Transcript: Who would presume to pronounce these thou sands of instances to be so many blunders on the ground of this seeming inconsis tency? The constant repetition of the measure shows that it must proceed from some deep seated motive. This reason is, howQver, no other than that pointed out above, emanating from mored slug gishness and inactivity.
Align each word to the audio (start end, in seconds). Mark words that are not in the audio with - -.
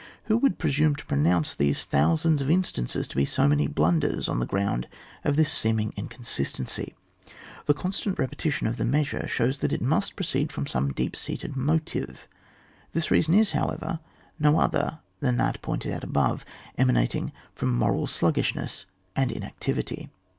Who 0.23 0.37
would 0.37 0.57
presume 0.57 0.95
to 0.95 1.05
pronounce 1.05 1.53
these 1.53 1.85
thou 1.85 2.15
sands 2.15 2.41
of 2.41 2.49
instances 2.49 3.07
to 3.07 3.15
be 3.15 3.23
so 3.23 3.47
many 3.47 3.67
blunders 3.67 4.27
on 4.27 4.39
the 4.39 4.47
ground 4.47 4.87
of 5.23 5.35
this 5.35 5.51
seeming 5.51 5.91
inconsis 5.95 6.53
tency? 6.57 6.95
The 7.67 7.75
constant 7.75 8.17
repetition 8.17 8.65
of 8.65 8.77
the 8.77 8.83
measure 8.83 9.27
shows 9.27 9.59
that 9.59 9.71
it 9.71 9.79
must 9.79 10.15
proceed 10.15 10.51
from 10.51 10.65
some 10.65 10.91
deep 10.91 11.15
seated 11.15 11.55
motive. 11.55 12.27
This 12.93 13.11
reason 13.11 13.35
is, 13.35 13.51
howQver, 13.51 13.99
no 14.39 14.59
other 14.59 15.01
than 15.19 15.37
that 15.37 15.61
pointed 15.61 15.93
out 15.93 16.03
above, 16.03 16.45
emanating 16.79 17.31
from 17.53 17.69
mored 17.77 18.09
slug 18.09 18.37
gishness 18.37 18.85
and 19.15 19.31
inactivity. 19.31 20.09